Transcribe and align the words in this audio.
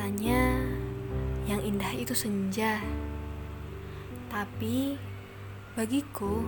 Katanya 0.00 0.56
yang 1.44 1.60
indah 1.60 1.92
itu 1.92 2.16
senja. 2.16 2.80
Tapi 4.32 4.96
bagiku 5.76 6.40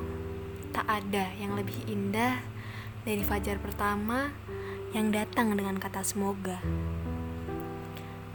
tak 0.72 0.88
ada 0.88 1.28
yang 1.36 1.52
lebih 1.52 1.84
indah 1.84 2.40
dari 3.04 3.20
fajar 3.20 3.60
pertama 3.60 4.32
yang 4.96 5.12
datang 5.12 5.52
dengan 5.52 5.76
kata 5.76 6.00
semoga. 6.00 6.64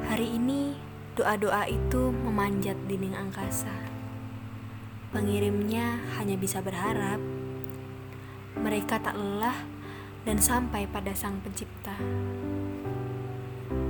Hari 0.06 0.38
ini 0.38 0.78
doa-doa 1.18 1.66
itu 1.66 2.14
memanjat 2.14 2.78
dinding 2.86 3.18
angkasa. 3.18 3.74
Pengirimnya 5.10 5.98
hanya 6.22 6.38
bisa 6.38 6.62
berharap 6.62 7.18
mereka 8.54 9.02
tak 9.02 9.18
lelah 9.18 9.66
dan 10.30 10.38
sampai 10.38 10.86
pada 10.86 11.18
Sang 11.18 11.42
Pencipta 11.42 11.98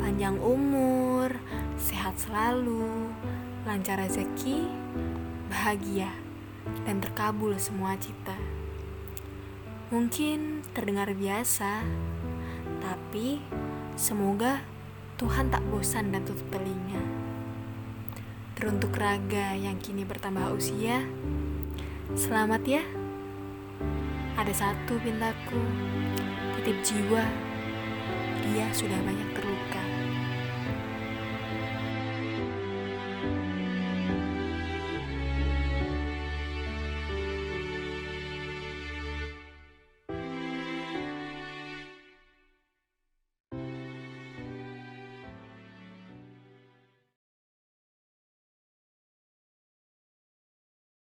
panjang 0.08 0.40
umur, 0.40 1.36
sehat 1.76 2.16
selalu, 2.16 3.12
lancar 3.68 4.00
rezeki, 4.00 4.64
bahagia, 5.52 6.08
dan 6.88 7.04
terkabul 7.04 7.52
semua 7.60 8.00
cita. 8.00 8.32
Mungkin 9.92 10.64
terdengar 10.72 11.12
biasa, 11.12 11.84
tapi 12.80 13.44
semoga 14.00 14.64
Tuhan 15.20 15.52
tak 15.52 15.68
bosan 15.68 16.16
dan 16.16 16.24
tutup 16.24 16.55
telinga. 16.55 17.04
Teruntuk 18.55 18.96
raga 18.96 19.60
yang 19.60 19.76
kini 19.76 20.08
bertambah 20.08 20.55
usia, 20.55 21.04
selamat 22.16 22.64
ya. 22.64 22.84
Ada 24.40 24.71
satu 24.71 25.04
pintaku, 25.04 25.60
titip 26.55 26.80
jiwa, 26.80 27.27
dia 28.48 28.71
sudah 28.71 29.04
banyak 29.04 29.36
terus 29.36 29.46